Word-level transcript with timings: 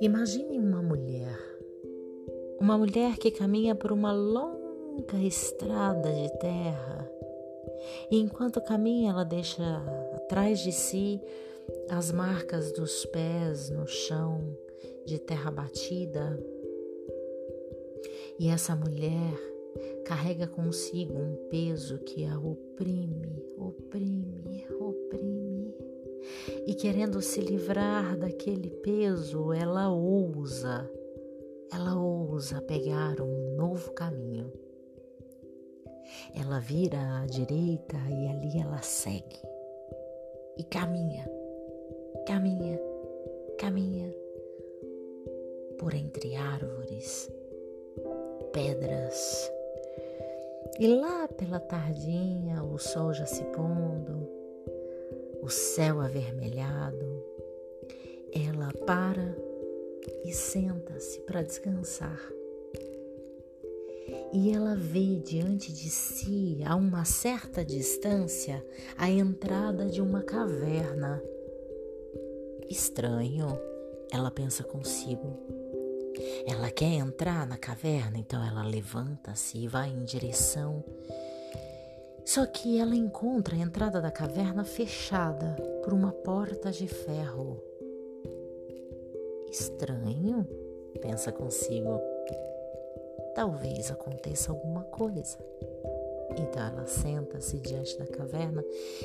Imagine 0.00 0.58
uma 0.58 0.82
mulher, 0.82 1.38
uma 2.60 2.76
mulher 2.76 3.16
que 3.18 3.30
caminha 3.30 3.74
por 3.74 3.92
uma 3.92 4.12
longa 4.12 5.16
estrada 5.22 6.12
de 6.12 6.38
terra 6.38 7.10
e 8.10 8.18
enquanto 8.18 8.60
caminha 8.60 9.10
ela 9.10 9.24
deixa 9.24 9.62
atrás 10.14 10.60
de 10.60 10.72
si 10.72 11.20
as 11.88 12.12
marcas 12.12 12.72
dos 12.72 13.04
pés 13.06 13.70
no 13.70 13.86
chão 13.86 14.56
de 15.06 15.18
terra 15.18 15.50
batida. 15.50 16.38
E 18.38 18.48
essa 18.48 18.74
mulher 18.74 19.53
carrega 20.04 20.46
consigo 20.46 21.14
um 21.14 21.34
peso 21.48 21.98
que 22.00 22.24
a 22.24 22.38
oprime, 22.38 23.42
oprime, 23.56 24.66
oprime. 24.78 25.74
E 26.66 26.74
querendo 26.74 27.20
se 27.20 27.40
livrar 27.40 28.16
daquele 28.16 28.70
peso, 28.70 29.52
ela 29.52 29.90
ousa, 29.90 30.90
ela 31.72 31.98
ousa 31.98 32.60
pegar 32.62 33.20
um 33.20 33.56
novo 33.56 33.92
caminho. 33.92 34.52
Ela 36.34 36.58
vira 36.60 37.22
à 37.22 37.26
direita 37.26 37.96
e 38.10 38.28
ali 38.28 38.58
ela 38.60 38.82
segue. 38.82 39.40
E 40.56 40.64
caminha, 40.64 41.28
caminha, 42.26 42.78
caminha 43.58 44.14
por 45.78 45.94
entre 45.94 46.36
árvores, 46.36 47.30
pedras. 48.52 49.50
E 50.78 50.88
lá 50.88 51.28
pela 51.28 51.60
tardinha, 51.60 52.62
o 52.64 52.78
sol 52.78 53.12
já 53.12 53.24
se 53.26 53.44
pondo, 53.44 54.28
o 55.40 55.48
céu 55.48 56.00
avermelhado, 56.00 57.24
ela 58.32 58.72
para 58.84 59.36
e 60.24 60.32
senta-se 60.32 61.20
para 61.20 61.42
descansar. 61.42 62.20
E 64.32 64.50
ela 64.50 64.74
vê 64.74 65.20
diante 65.20 65.72
de 65.72 65.88
si, 65.88 66.58
a 66.66 66.74
uma 66.74 67.04
certa 67.04 67.64
distância, 67.64 68.64
a 68.98 69.08
entrada 69.08 69.86
de 69.86 70.02
uma 70.02 70.22
caverna. 70.24 71.22
Estranho, 72.68 73.46
ela 74.10 74.30
pensa 74.30 74.64
consigo. 74.64 75.63
Ela 76.46 76.70
quer 76.70 76.92
entrar 76.92 77.46
na 77.46 77.56
caverna, 77.56 78.18
então 78.18 78.44
ela 78.44 78.62
levanta-se 78.62 79.58
e 79.58 79.68
vai 79.68 79.90
em 79.90 80.04
direção. 80.04 80.84
Só 82.24 82.46
que 82.46 82.78
ela 82.78 82.94
encontra 82.94 83.54
a 83.54 83.58
entrada 83.58 84.00
da 84.00 84.10
caverna 84.10 84.64
fechada 84.64 85.56
por 85.82 85.92
uma 85.92 86.10
porta 86.10 86.70
de 86.70 86.88
ferro. 86.88 87.62
Estranho, 89.50 90.46
pensa 91.02 91.30
consigo. 91.30 92.00
Talvez 93.34 93.90
aconteça 93.90 94.52
alguma 94.52 94.84
coisa. 94.84 95.38
Então 96.30 96.66
ela 96.66 96.86
senta-se 96.86 97.58
diante 97.60 97.98
da 97.98 98.06
caverna 98.06 98.64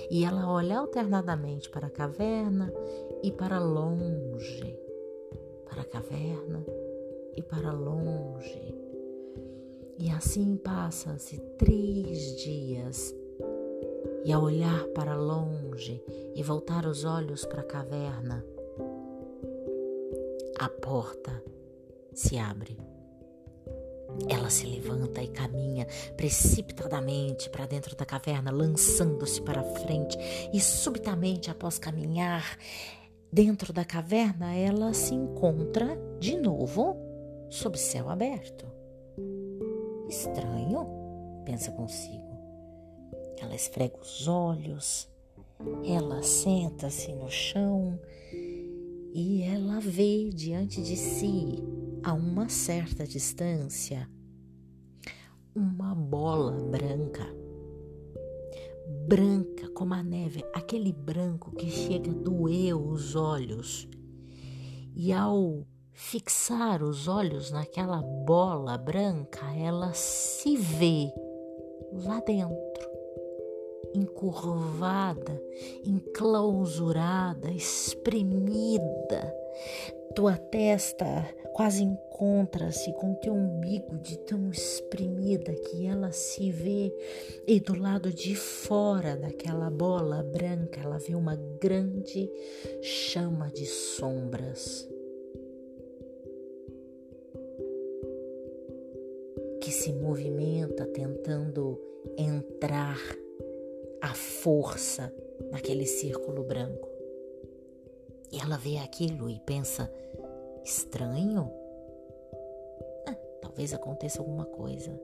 e 0.09 0.23
ela 0.23 0.52
olha 0.52 0.80
alternadamente 0.80 1.70
para 1.70 1.88
a 1.88 1.92
caverna 1.92 2.73
e 3.22 3.31
para 3.31 3.59
longe, 3.59 4.80
para 5.66 5.81
a 5.81 5.86
caverna 5.86 6.66
e 7.40 7.44
para 7.44 7.72
longe. 7.72 8.76
E 9.98 10.09
assim 10.09 10.58
passa-se 10.58 11.40
três 11.58 12.36
dias. 12.38 13.16
E 14.26 14.34
ao 14.34 14.44
olhar 14.44 14.86
para 14.90 15.16
longe 15.16 16.04
e 16.36 16.44
voltar 16.44 16.86
os 16.86 17.06
olhos 17.06 17.46
para 17.46 17.62
a 17.62 17.66
caverna, 17.66 18.46
a 20.59 20.68
porta 20.68 21.42
se 22.14 22.38
abre. 22.38 22.78
Ela 24.28 24.50
se 24.50 24.66
levanta 24.66 25.24
e 25.24 25.30
caminha 25.30 25.88
precipitadamente 26.18 27.50
para 27.50 27.66
dentro 27.66 27.96
da 27.96 28.06
caverna, 28.06 28.52
lançando-se 28.52 29.42
para 29.42 29.63
frente, 29.63 30.18
e 30.53 30.59
subitamente, 30.59 31.50
após 31.50 31.80
caminhar 31.80 32.58
dentro 33.31 33.72
da 33.72 33.86
caverna, 33.86 34.53
ela 34.53 34.94
se 34.94 35.13
encontra 35.13 35.97
de 36.19 36.36
novo 36.36 37.09
sob 37.50 37.78
céu 37.78 38.10
aberto. 38.10 38.66
Estranho, 40.08 40.88
pensa 41.46 41.72
consigo. 41.72 42.30
Ela 43.40 43.56
esfrega 43.56 43.98
os 44.00 44.28
olhos, 44.28 45.10
ela 45.86 46.22
senta-se 46.22 47.14
no 47.14 47.30
chão 47.30 48.00
e 49.14 49.44
ela 49.44 49.80
vê 49.80 50.30
diante 50.30 50.82
de 50.82 50.96
si 50.96 51.64
a 52.04 52.14
uma 52.14 52.50
certa 52.50 53.06
distância 53.06 54.10
uma 55.56 55.94
bola 55.94 56.52
branca, 56.52 57.26
branca 59.08 59.70
como 59.72 59.94
a 59.94 60.04
neve, 60.04 60.44
aquele 60.54 60.94
branco 60.94 61.52
que 61.52 61.70
chega 61.70 62.12
a 62.12 62.14
doer 62.14 62.76
os 62.76 63.16
olhos. 63.16 63.88
E 64.96 65.12
ao 65.12 65.66
fixar 66.00 66.82
os 66.82 67.10
olhos 67.10 67.52
naquela 67.52 68.02
bola 68.02 68.78
branca, 68.78 69.42
ela 69.54 69.94
se 69.94 70.56
vê 70.56 71.14
lá 71.92 72.22
dentro, 72.22 72.90
encurvada, 73.94 75.40
enclausurada, 75.86 77.52
espremida, 77.52 79.36
tua 80.16 80.38
testa 80.38 81.06
quase 81.54 81.84
encontra-se 81.84 82.94
com 82.94 83.14
teu 83.16 83.34
umbigo 83.34 83.98
de 83.98 84.18
tão 84.20 84.50
espremida 84.50 85.54
que 85.54 85.86
ela 85.86 86.14
se 86.14 86.50
vê, 86.50 86.94
e 87.46 87.60
do 87.60 87.78
lado 87.78 88.12
de 88.12 88.36
fora 88.36 89.18
daquela 89.18 89.70
bola 89.70 90.24
branca 90.24 90.80
ela 90.80 90.98
vê 90.98 91.14
uma 91.14 91.36
grande 91.36 92.31
chama 92.81 93.52
de 93.52 93.66
sombras. 93.66 94.88
Que 99.69 99.75
se 99.75 99.94
movimenta 99.94 100.84
tentando 100.88 101.80
entrar 102.18 102.97
à 104.02 104.16
força 104.16 105.13
naquele 105.52 105.85
círculo 105.85 106.41
branco. 106.41 106.90
E 108.31 108.40
ela 108.40 108.57
vê 108.57 108.78
aquilo 108.78 109.30
e 109.30 109.40
pensa: 109.41 109.88
estranho? 110.66 111.52
Ah, 113.07 113.13
talvez 113.44 113.72
aconteça 113.72 114.18
alguma 114.19 114.46
coisa. 114.46 115.00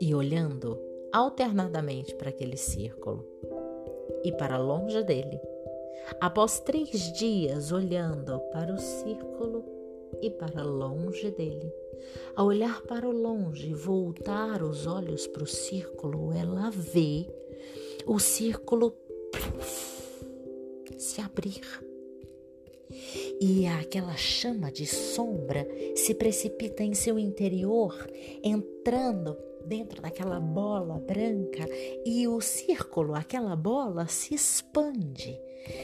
E 0.00 0.12
olhando 0.12 0.82
alternadamente 1.12 2.12
para 2.16 2.30
aquele 2.30 2.56
círculo 2.56 3.24
e 4.24 4.32
para 4.32 4.58
longe 4.58 5.00
dele, 5.04 5.40
após 6.20 6.58
três 6.58 7.12
dias 7.12 7.70
olhando 7.70 8.40
para 8.50 8.74
o 8.74 8.78
círculo 8.78 9.75
e 10.22 10.30
para 10.30 10.62
longe 10.62 11.30
dele, 11.30 11.72
a 12.34 12.44
olhar 12.44 12.82
para 12.82 13.08
o 13.08 13.12
longe 13.12 13.70
e 13.70 13.74
voltar 13.74 14.62
os 14.62 14.86
olhos 14.86 15.26
para 15.26 15.42
o 15.42 15.46
círculo, 15.46 16.32
ela 16.32 16.70
vê 16.70 17.26
o 18.06 18.18
círculo 18.18 18.94
se 20.98 21.20
abrir. 21.20 21.62
E 23.40 23.66
aquela 23.66 24.16
chama 24.16 24.70
de 24.70 24.86
sombra 24.86 25.66
se 25.94 26.14
precipita 26.14 26.82
em 26.82 26.94
seu 26.94 27.18
interior, 27.18 27.94
entrando 28.42 29.36
dentro 29.66 30.00
daquela 30.00 30.38
bola 30.38 30.98
branca 31.00 31.68
e 32.04 32.26
o 32.28 32.40
círculo, 32.40 33.14
aquela 33.14 33.56
bola, 33.56 34.06
se 34.06 34.34
expande, 34.34 35.38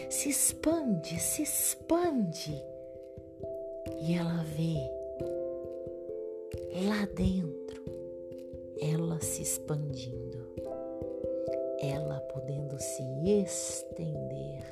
se 0.08 0.28
expande, 0.30 1.18
se 1.20 1.42
expande. 1.42 2.71
E 4.02 4.14
ela 4.14 4.44
vê 4.44 4.74
lá 6.86 7.06
dentro 7.14 7.62
ela 8.82 9.20
se 9.20 9.42
expandindo, 9.42 10.38
ela 11.80 12.18
podendo 12.32 12.76
se 12.80 13.02
estender 13.42 14.64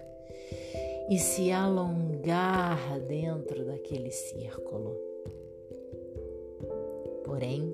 e 1.09 1.17
se 1.17 1.53
alongar 1.53 2.99
dentro 3.03 3.65
daquele 3.65 4.11
círculo. 4.11 4.97
Porém, 7.25 7.73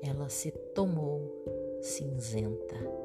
ela 0.00 0.28
se 0.28 0.52
tomou 0.52 1.22
cinzenta. 1.80 3.03